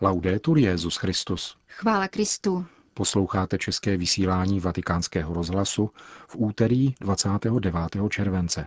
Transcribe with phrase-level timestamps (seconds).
[0.00, 1.56] Laudetur Jezus Christus.
[1.68, 2.66] Chvála Kristu.
[2.94, 5.90] Posloucháte české vysílání Vatikánského rozhlasu
[6.28, 7.74] v úterý 29.
[8.10, 8.66] července.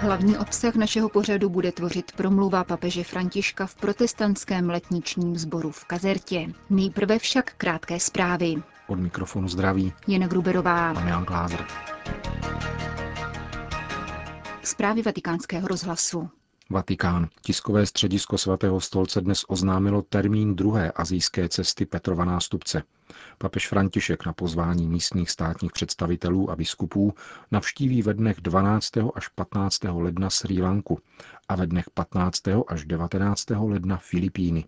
[0.00, 6.52] Hlavní obsah našeho pořadu bude tvořit promluva papeže Františka v protestantském letničním sboru v Kazertě.
[6.70, 8.54] Nejprve však krátké zprávy.
[8.86, 10.94] Od mikrofonu zdraví Jena Gruberová.
[10.94, 11.66] pan Jan Glázer.
[14.62, 16.30] Zprávy vatikánského rozhlasu.
[16.70, 17.28] Vatikán.
[17.42, 22.82] Tiskové středisko svatého stolce dnes oznámilo termín druhé azijské cesty Petrova nástupce.
[23.38, 27.14] Papež František na pozvání místních státních představitelů a biskupů
[27.50, 28.90] navštíví ve dnech 12.
[29.14, 29.78] až 15.
[29.84, 30.98] ledna Sri Lanku
[31.48, 32.42] a ve dnech 15.
[32.68, 33.46] až 19.
[33.50, 34.64] ledna Filipíny.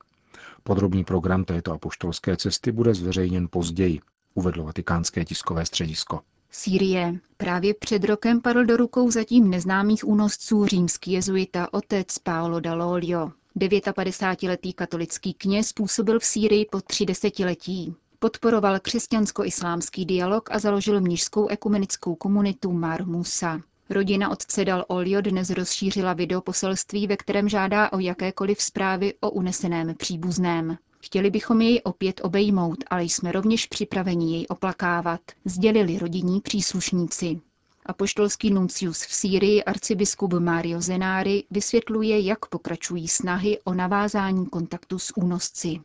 [0.63, 4.01] Podrobný program této apoštolské cesty bude zveřejněn později,
[4.35, 6.21] uvedlo vatikánské tiskové středisko.
[6.51, 7.19] Sýrie.
[7.37, 13.33] Právě před rokem padl do rukou zatím neznámých únosců římský jezuita otec Paolo Dall'Olio.
[13.59, 17.95] 59-letý katolický kněz působil v Sýrii po tři desetiletí.
[18.19, 23.61] Podporoval křesťansko-islámský dialog a založil mnižskou ekumenickou komunitu Mar Musa.
[23.91, 29.95] Rodina otce Dal Olio dnes rozšířila videoposelství, ve kterém žádá o jakékoliv zprávy o uneseném
[29.95, 30.79] příbuzném.
[31.01, 37.41] Chtěli bychom jej opět obejmout, ale jsme rovněž připraveni jej oplakávat, sdělili rodinní příslušníci.
[37.87, 45.17] Apoštolský nuncius v Sýrii arcibiskup Mario Zenári vysvětluje, jak pokračují snahy o navázání kontaktu s
[45.17, 45.81] únosci.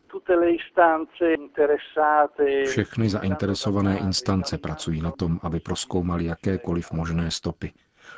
[2.65, 7.71] Všechny zainteresované instance pracují na tom, aby proskoumali jakékoliv možné stopy.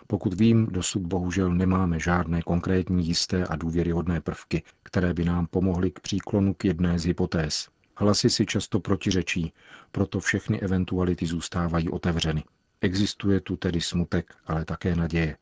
[0.07, 5.91] Pokud vím, dosud bohužel nemáme žádné konkrétní jisté a důvěryhodné prvky, které by nám pomohly
[5.91, 7.69] k příklonu k jedné z hypotéz.
[7.97, 9.53] Hlasy si často protiřečí,
[9.91, 12.43] proto všechny eventuality zůstávají otevřeny.
[12.81, 15.37] Existuje tu tedy smutek, ale také naděje.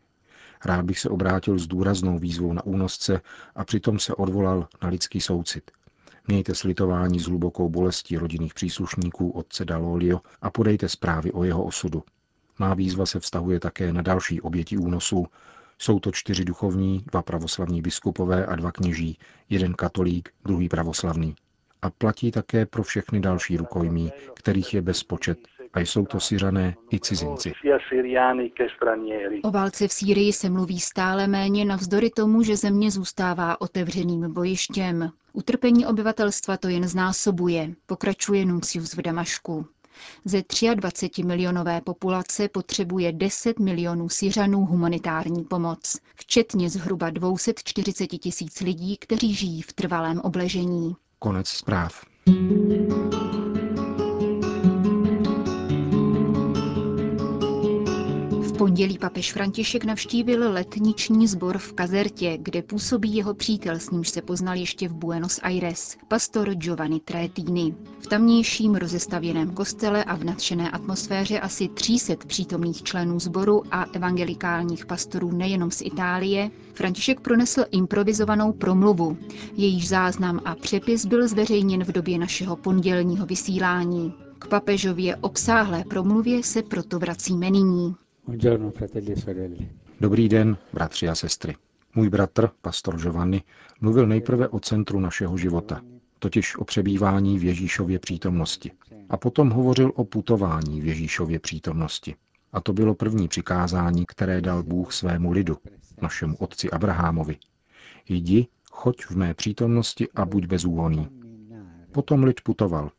[0.65, 3.21] Rád bych se obrátil s důraznou výzvou na únosce
[3.55, 5.71] a přitom se odvolal na lidský soucit.
[6.27, 12.03] Mějte slitování s hlubokou bolestí rodinných příslušníků otce Dalolio a podejte zprávy o jeho osudu.
[12.59, 15.27] Má výzva se vztahuje také na další oběti únosů.
[15.77, 19.17] Jsou to čtyři duchovní, dva pravoslavní biskupové a dva kněží,
[19.49, 21.35] jeden katolík, druhý pravoslavný.
[21.81, 25.39] A platí také pro všechny další rukojmí, kterých je bezpočet,
[25.73, 27.53] a jsou to syřané i cizinci.
[29.43, 35.09] O válce v Sýrii se mluví stále méně navzdory tomu, že země zůstává otevřeným bojištěm.
[35.33, 39.65] Utrpení obyvatelstva to jen znásobuje, pokračuje Nuncius v Damašku.
[40.25, 40.43] Ze
[40.73, 49.33] 23 milionové populace potřebuje 10 milionů Syřanů humanitární pomoc, včetně zhruba 240 tisíc lidí, kteří
[49.35, 50.95] žijí v trvalém obležení.
[51.19, 52.05] Konec zpráv.
[58.63, 64.21] Pondělí papež František navštívil letniční sbor v Kazertě, kde působí jeho přítel, s nímž se
[64.21, 67.75] poznal ještě v Buenos Aires, pastor Giovanni Trétini.
[67.99, 74.85] V tamnějším rozestavěném kostele a v nadšené atmosféře asi 300 přítomných členů sboru a evangelikálních
[74.85, 79.17] pastorů nejenom z Itálie, František pronesl improvizovanou promluvu.
[79.55, 84.13] Jejíž záznam a přepis byl zveřejněn v době našeho pondělního vysílání.
[84.39, 87.95] K papežově obsáhlé promluvě se proto vracíme nyní.
[89.99, 91.55] Dobrý den, bratři a sestry.
[91.95, 93.43] Můj bratr, pastor Giovanni,
[93.81, 95.81] mluvil nejprve o centru našeho života,
[96.19, 98.71] totiž o přebývání v Ježíšově přítomnosti.
[99.09, 102.15] A potom hovořil o putování v Ježíšově přítomnosti.
[102.53, 105.57] A to bylo první přikázání, které dal Bůh svému lidu,
[106.01, 107.37] našemu otci Abrahamovi.
[108.09, 111.07] Jdi, choď v mé přítomnosti a buď bezúhoný.
[111.91, 112.91] Potom lid putoval.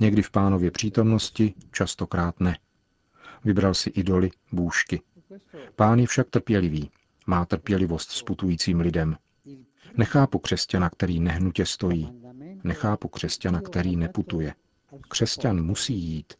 [0.00, 2.56] Někdy v pánově přítomnosti, častokrát ne.
[3.46, 5.02] Vybral si idoly, bůžky.
[5.76, 6.90] Pán je však trpělivý.
[7.26, 9.16] Má trpělivost s putujícím lidem.
[9.96, 12.22] Nechápu křesťana, který nehnutě stojí.
[12.64, 14.54] Nechápu křesťana, který neputuje.
[15.08, 16.34] Křesťan musí jít.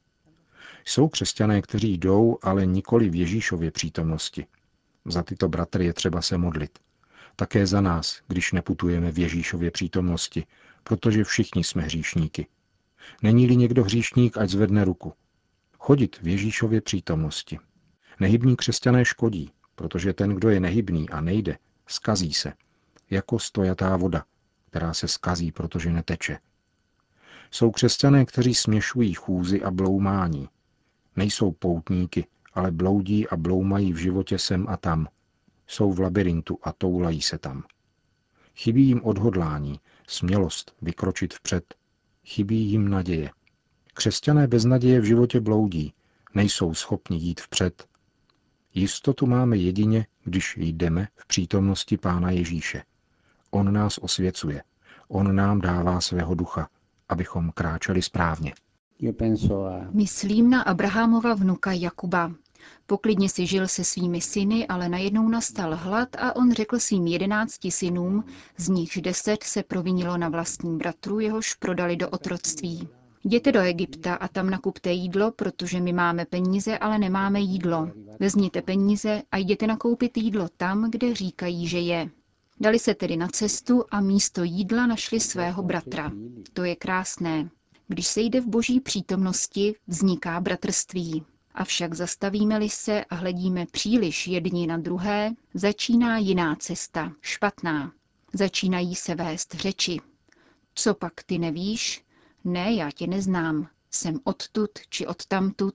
[0.85, 4.47] Jsou křesťané, kteří jdou, ale nikoli v Ježíšově přítomnosti.
[5.05, 6.79] Za tyto bratry je třeba se modlit.
[7.37, 10.47] Také za nás, když neputujeme v Ježíšově přítomnosti,
[10.85, 12.47] protože všichni jsme hříšníky.
[13.23, 15.13] Není-li někdo hříšník, ať zvedne ruku.
[15.87, 17.59] Chodit v Ježíšově přítomnosti.
[18.21, 22.53] Nehybní křesťané škodí, protože ten, kdo je nehybný a nejde, skazí se.
[23.11, 24.25] Jako stojatá voda,
[24.71, 26.39] která se skazí, protože neteče.
[27.51, 30.49] Jsou křesťané, kteří směšují chůzy a bloumání.
[31.17, 35.09] Nejsou poutníky, ale bloudí a bloumají v životě sem a tam.
[35.67, 37.65] Jsou v labirintu a toulají se tam.
[38.55, 41.75] Chybí jim odhodlání, smělost vykročit vpřed.
[42.25, 43.31] Chybí jim naděje.
[43.97, 45.93] Křesťané bez naděje v životě bloudí,
[46.35, 47.87] nejsou schopni jít vpřed.
[48.75, 52.83] Jistotu máme jedině, když jdeme v přítomnosti Pána Ježíše.
[53.51, 54.63] On nás osvěcuje.
[55.09, 56.69] On nám dává svého ducha,
[57.09, 58.55] abychom kráčeli správně.
[59.91, 62.33] Myslím na Abrahamova vnuka Jakuba.
[62.87, 67.71] Poklidně si žil se svými syny, ale najednou nastal hlad a on řekl svým jedenácti
[67.71, 68.25] synům,
[68.57, 72.89] z nichž deset se provinilo na vlastním bratru, jehož prodali do otroctví.
[73.27, 77.91] Jděte do Egypta a tam nakupte jídlo, protože my máme peníze, ale nemáme jídlo.
[78.21, 82.11] Vezměte peníze a jděte nakoupit jídlo tam, kde říkají, že je.
[82.61, 86.13] Dali se tedy na cestu a místo jídla našli svého bratra.
[86.53, 87.51] To je krásné.
[87.89, 91.25] Když se jde v boží přítomnosti, vzniká bratrství.
[91.55, 97.93] Avšak zastavíme-li se a hledíme příliš jedni na druhé, začíná jiná cesta, špatná.
[98.33, 100.01] Začínají se vést řeči.
[100.75, 102.06] Co pak ty nevíš?
[102.49, 103.69] Ne, já tě neznám.
[103.91, 105.75] Jsem odtud či odtamtud.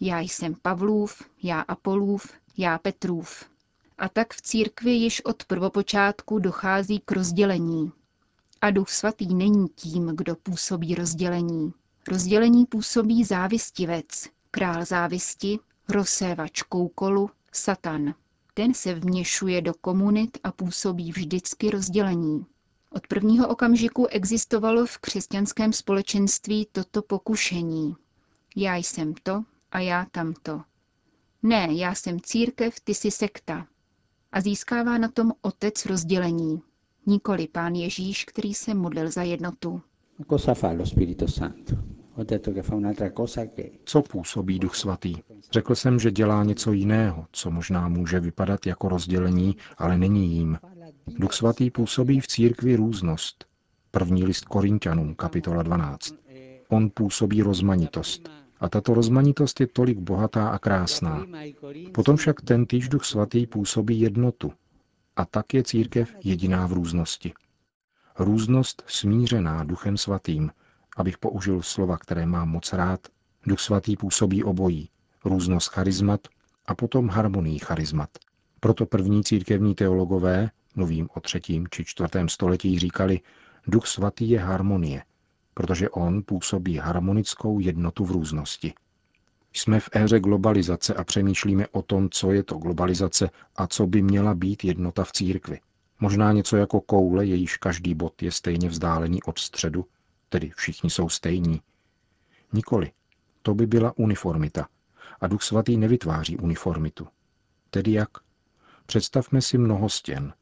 [0.00, 3.44] Já jsem Pavlův, já Apolův, já Petrův.
[3.98, 7.92] A tak v církvi již od prvopočátku dochází k rozdělení.
[8.60, 11.72] A Duch Svatý není tím, kdo působí rozdělení.
[12.08, 15.58] Rozdělení působí závistivec, král závisti,
[15.88, 18.14] rozsévač koukolu, satan.
[18.54, 22.46] Ten se vměšuje do komunit a působí vždycky rozdělení.
[22.96, 27.94] Od prvního okamžiku existovalo v křesťanském společenství toto pokušení.
[28.56, 30.60] Já jsem to a já tamto.
[31.42, 33.66] Ne, já jsem církev, ty jsi sekta.
[34.32, 36.62] A získává na tom otec rozdělení.
[37.06, 39.82] Nikoli pán Ježíš, který se modlil za jednotu.
[43.84, 45.14] Co působí Duch Svatý?
[45.52, 50.58] Řekl jsem, že dělá něco jiného, co možná může vypadat jako rozdělení, ale není jím.
[51.08, 53.44] Duch Svatý působí v církvi různost.
[53.90, 56.14] První list Korintianům, kapitola 12.
[56.68, 58.28] On působí rozmanitost.
[58.60, 61.26] A tato rozmanitost je tolik bohatá a krásná.
[61.92, 64.52] Potom však ten týž Duch Svatý působí jednotu.
[65.16, 67.32] A tak je církev jediná v různosti.
[68.18, 70.50] Různost smířená Duchem Svatým,
[70.96, 73.00] abych použil slova, které mám moc rád,
[73.46, 74.88] Duch Svatý působí obojí,
[75.24, 76.20] různost charizmat
[76.66, 78.10] a potom harmonii charizmat.
[78.60, 83.20] Proto první církevní teologové, mluvím o třetím či čtvrtém století, říkali,
[83.66, 85.02] Duch Svatý je harmonie,
[85.54, 88.74] protože on působí harmonickou jednotu v různosti.
[89.52, 94.02] Jsme v éře globalizace a přemýšlíme o tom, co je to globalizace a co by
[94.02, 95.60] měla být jednota v církvi.
[96.00, 99.84] Možná něco jako koule, jejíž každý bod je stejně vzdálený od středu,
[100.28, 101.60] tedy všichni jsou stejní.
[102.52, 102.92] Nikoli.
[103.42, 104.68] To by byla uniformita.
[105.20, 107.08] A Duch Svatý nevytváří uniformitu.
[107.70, 108.10] Tedy jak?
[108.86, 110.32] Představme si mnoho stěn,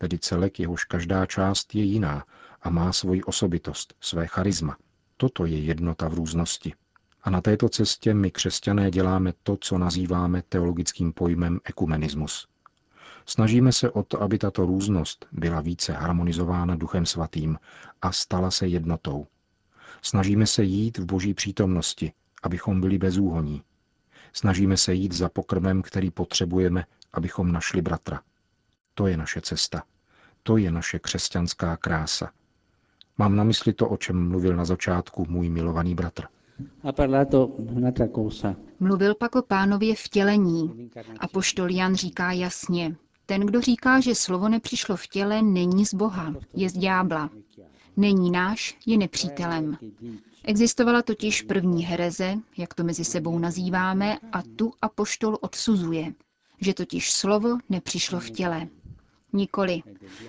[0.00, 2.24] tedy celek, jehož každá část je jiná
[2.62, 4.76] a má svoji osobitost, své charisma.
[5.16, 6.74] Toto je jednota v různosti.
[7.22, 12.48] A na této cestě my křesťané děláme to, co nazýváme teologickým pojmem ekumenismus.
[13.26, 17.58] Snažíme se o to, aby tato různost byla více harmonizována Duchem Svatým
[18.02, 19.26] a stala se jednotou.
[20.02, 22.12] Snažíme se jít v boží přítomnosti,
[22.42, 23.62] abychom byli bezúhoní.
[24.32, 28.20] Snažíme se jít za pokrmem, který potřebujeme, abychom našli bratra.
[29.00, 29.82] To je naše cesta.
[30.42, 32.30] To je naše křesťanská krása.
[33.18, 36.24] Mám na mysli to, o čem mluvil na začátku můj milovaný bratr.
[38.80, 40.90] Mluvil pak o pánově vtělení.
[41.20, 45.94] A poštol Jan říká jasně, ten, kdo říká, že slovo nepřišlo v těle, není z
[45.94, 47.30] Boha, je z ďábla.
[47.96, 49.76] Není náš, je nepřítelem.
[50.44, 56.12] Existovala totiž první hereze, jak to mezi sebou nazýváme, a tu apoštol odsuzuje,
[56.60, 58.68] že totiž slovo nepřišlo v těle.
[59.32, 59.82] Nikoli.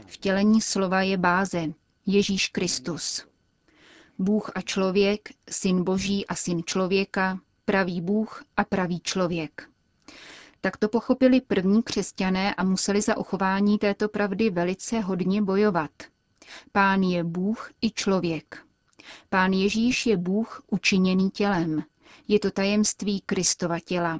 [0.05, 1.67] Vtělení slova je báze,
[2.05, 3.25] Ježíš Kristus.
[4.19, 9.69] Bůh a člověk, syn boží a syn člověka, pravý Bůh a pravý člověk.
[10.61, 15.91] Tak to pochopili první křesťané a museli za uchování této pravdy velice hodně bojovat.
[16.71, 18.65] Pán je Bůh i člověk.
[19.29, 21.83] Pán Ježíš je Bůh učiněný tělem.
[22.27, 24.19] Je to tajemství Kristova těla.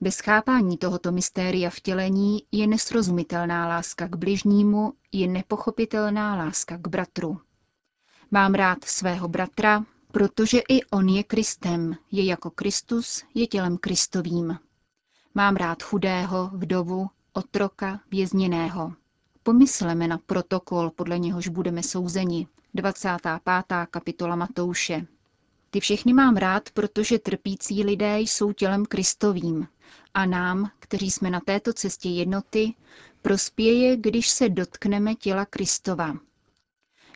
[0.00, 7.40] Bez chápání tohoto mystéria vtělení je nesrozumitelná láska k bližnímu, je nepochopitelná láska k bratru.
[8.30, 14.58] Mám rád svého bratra, protože i on je Kristem, je jako Kristus, je tělem Kristovým.
[15.34, 18.92] Mám rád chudého, vdovu, otroka, vězněného.
[19.42, 22.46] Pomysleme na protokol, podle něhož budeme souzeni.
[22.74, 23.42] 25.
[23.90, 25.06] kapitola Matouše.
[25.74, 29.68] Ty všechny mám rád, protože trpící lidé jsou tělem Kristovým
[30.14, 32.74] a nám, kteří jsme na této cestě jednoty,
[33.22, 36.16] prospěje, když se dotkneme těla Kristova.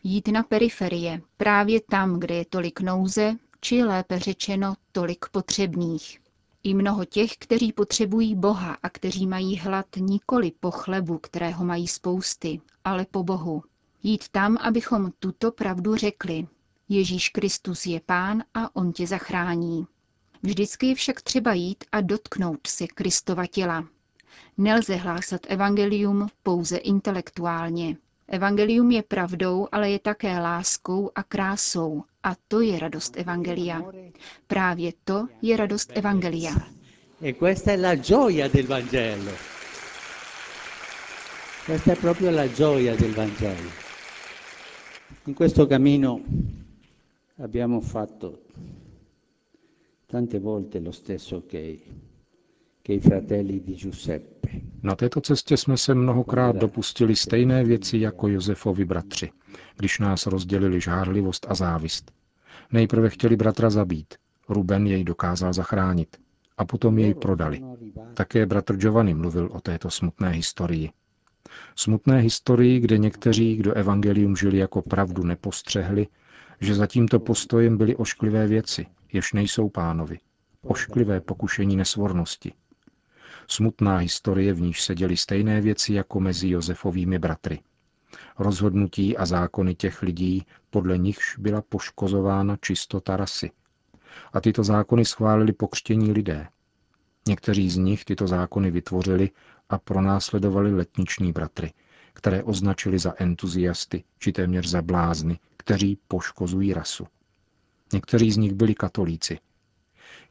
[0.03, 6.21] Jít na periferie, právě tam, kde je tolik nouze, či lépe řečeno tolik potřebných.
[6.63, 11.89] I mnoho těch, kteří potřebují Boha a kteří mají hlad nikoli po chlebu, kterého mají
[11.89, 13.63] spousty, ale po Bohu.
[14.03, 16.47] Jít tam, abychom tuto pravdu řekli.
[16.88, 19.87] Ježíš Kristus je pán a on tě zachrání.
[20.43, 23.85] Vždycky je však třeba jít a dotknout se Kristova těla.
[24.59, 27.97] Nelze hlásat evangelium pouze intelektuálně.
[28.28, 32.05] Evangelium je pravdou, ale je také láskou a krásou.
[32.23, 33.83] A to je radost Evangelia.
[34.47, 36.55] Právě to je radost Evangelia.
[37.23, 39.33] E questa è la gioia del Vangelo.
[41.66, 43.71] Questa è proprio la gioia del Vangelo.
[45.26, 46.21] In questo cammino
[47.38, 48.43] abbiamo fatto
[50.07, 51.83] tante volte lo stesso che,
[52.83, 54.62] che i fratelli di Giuseppe.
[54.83, 59.31] Na této cestě jsme se mnohokrát dopustili stejné věci jako Josefovi bratři,
[59.76, 62.12] když nás rozdělili žárlivost a závist.
[62.73, 64.14] Nejprve chtěli bratra zabít,
[64.49, 66.16] Ruben jej dokázal zachránit
[66.57, 67.62] a potom jej prodali.
[68.14, 70.90] Také bratr Giovanni mluvil o této smutné historii.
[71.76, 76.07] Smutné historii, kde někteří, kdo evangelium žili jako pravdu, nepostřehli,
[76.61, 80.19] že za tímto postojem byly ošklivé věci, jež nejsou pánovi.
[80.63, 82.53] Ošklivé pokušení nesvornosti.
[83.49, 87.61] Smutná historie, v níž se děli stejné věci jako mezi Josefovými bratry.
[88.39, 93.51] Rozhodnutí a zákony těch lidí, podle nichž byla poškozována čistota rasy.
[94.33, 96.49] A tyto zákony schválili pokřtění lidé.
[97.29, 99.31] Někteří z nich tyto zákony vytvořili
[99.69, 101.73] a pronásledovali letniční bratry,
[102.13, 107.07] které označili za entuziasty či téměř za blázny, kteří poškozují rasu.
[107.93, 109.39] Někteří z nich byli katolíci.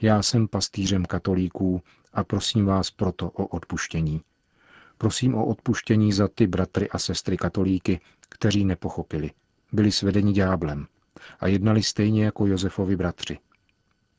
[0.01, 1.81] Já jsem pastýřem katolíků
[2.13, 4.21] a prosím vás proto o odpuštění.
[4.97, 7.99] Prosím o odpuštění za ty bratry a sestry katolíky,
[8.29, 9.31] kteří nepochopili,
[9.71, 10.87] byli svedeni ďáblem
[11.39, 13.37] a jednali stejně jako Josefovi bratři.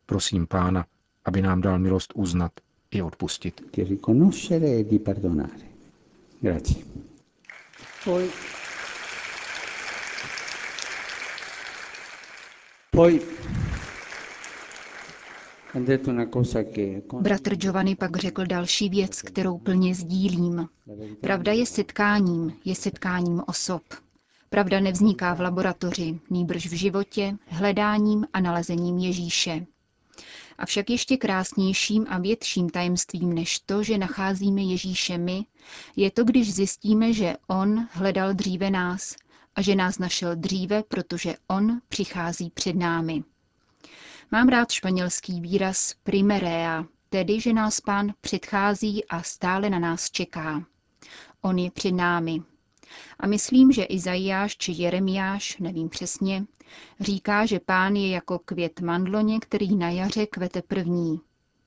[0.07, 0.87] Prosím pána,
[1.25, 2.53] aby nám dal milost uznat
[2.91, 3.61] i odpustit.
[3.77, 5.67] Di riconoscere e di perdonare.
[6.41, 6.85] Grazie.
[8.05, 8.47] Poi, poi ha detto una cosa
[12.86, 12.86] che
[17.21, 20.69] Bratr Giovanni pak řekl další věc, kterou plně sdílím.
[21.21, 23.83] Pravda je setkáním, je setkáním osob.
[24.51, 29.67] Pravda nevzniká v laboratoři, nýbrž v životě, hledáním a nalezením Ježíše.
[30.59, 35.45] Avšak ještě krásnějším a větším tajemstvím než to, že nacházíme Ježíše my,
[35.97, 39.15] je to, když zjistíme, že On hledal dříve nás
[39.57, 43.25] a že nás našel dříve, protože On přichází před námi.
[44.33, 50.65] Mám rád španělský výraz primerea, tedy, že nás pán předchází a stále na nás čeká.
[51.41, 52.43] On je před námi.
[53.21, 56.45] A myslím, že Izajáš či Jeremiáš, nevím přesně,
[57.01, 61.21] říká, že pán je jako květ mandloně, který na jaře kvete první.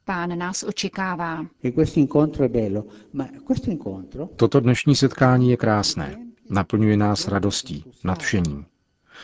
[0.05, 1.45] Pán nás očekává.
[1.63, 6.28] E questo incontro è bello, ma questo incontro Toto dnešní setkání je krásné.
[6.49, 8.65] Naplňuje nás radostí, nadšením.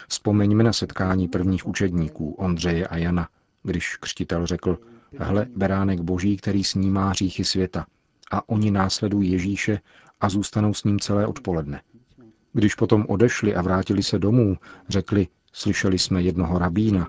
[0.08, 3.30] Vzpomeňme na setkání prvních učedníků Ondřeje a Jana,
[3.64, 4.78] když křtitel řekl,
[5.20, 7.86] hle, beránek boží, který snímá hříchy světa.
[8.32, 9.80] A oni následují Ježíše
[10.22, 11.82] a zůstanou s ním celé odpoledne.
[12.54, 14.58] Když potom odešli a vrátili se domů,
[14.90, 17.08] řekli, slyšeli jsme jednoho rabína.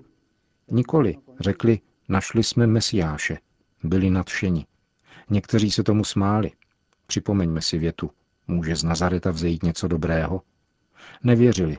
[0.70, 3.38] Nikoli, řekli, našli jsme Mesiáše.
[3.82, 4.66] Byli nadšeni.
[5.30, 6.50] Někteří se tomu smáli.
[7.06, 8.10] Připomeňme si větu.
[8.46, 10.42] Může z Nazareta vzejít něco dobrého?
[11.22, 11.78] Nevěřili.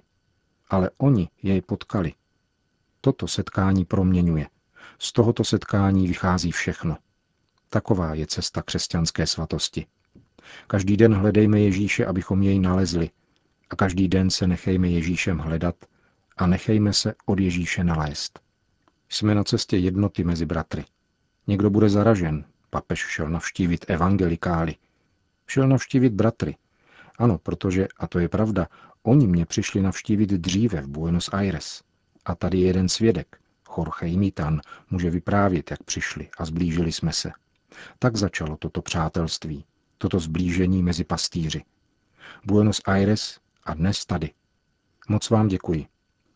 [0.69, 2.13] Ale oni jej potkali.
[3.01, 4.47] Toto setkání proměňuje.
[4.99, 6.97] Z tohoto setkání vychází všechno.
[7.69, 9.85] Taková je cesta křesťanské svatosti.
[10.67, 13.09] Každý den hledejme Ježíše, abychom jej nalezli.
[13.69, 15.75] A každý den se nechejme Ježíšem hledat
[16.37, 18.39] a nechejme se od Ježíše nalézt.
[19.09, 20.85] Jsme na cestě jednoty mezi bratry.
[21.47, 22.45] Někdo bude zaražen.
[22.69, 24.75] Papež šel navštívit evangelikály.
[25.47, 26.55] Šel navštívit bratry.
[27.19, 28.67] Ano, protože, a to je pravda,
[29.03, 31.81] oni mě přišli navštívit dříve v Buenos Aires.
[32.25, 33.39] A tady je jeden svědek,
[33.77, 34.61] Jorge Imitan,
[34.91, 37.31] může vyprávět, jak přišli a zblížili jsme se.
[37.99, 39.65] Tak začalo toto přátelství,
[39.97, 41.63] toto zblížení mezi pastýři.
[42.45, 44.31] Buenos Aires a dnes tady.
[45.09, 45.85] Moc vám děkuji.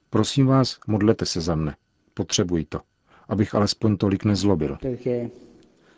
[0.10, 1.76] Prosím vás, modlete se za mne.
[2.14, 2.82] Potřebuji to,
[3.28, 4.78] abych alespoň tolik nezlobil.
[4.82, 5.30] perché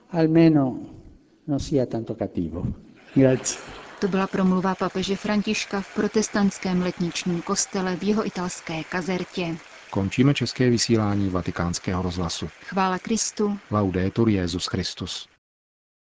[0.09, 0.79] almeno
[1.47, 2.65] non sia tanto cattivo.
[3.99, 9.57] To byla promluva papeže Františka v protestantském letničním kostele v jeho italské kazertě.
[9.89, 12.49] Končíme české vysílání vatikánského rozhlasu.
[12.63, 13.59] Chvála Kristu.
[13.71, 15.27] Laudetur Jezus Christus.